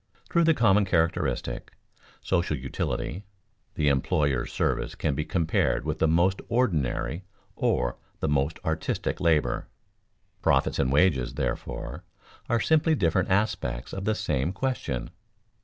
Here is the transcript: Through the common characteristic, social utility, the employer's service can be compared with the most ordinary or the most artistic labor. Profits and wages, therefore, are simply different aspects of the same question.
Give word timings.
Through 0.31 0.45
the 0.45 0.55
common 0.55 0.83
characteristic, 0.85 1.73
social 2.21 2.57
utility, 2.57 3.23
the 3.75 3.87
employer's 3.87 4.51
service 4.51 4.95
can 4.95 5.13
be 5.13 5.23
compared 5.23 5.85
with 5.85 5.99
the 5.99 6.07
most 6.07 6.41
ordinary 6.49 7.23
or 7.55 7.97
the 8.19 8.27
most 8.27 8.57
artistic 8.65 9.19
labor. 9.21 9.67
Profits 10.41 10.79
and 10.79 10.91
wages, 10.91 11.35
therefore, 11.35 12.03
are 12.49 12.59
simply 12.59 12.95
different 12.95 13.29
aspects 13.29 13.93
of 13.93 14.05
the 14.05 14.15
same 14.15 14.51
question. 14.53 15.11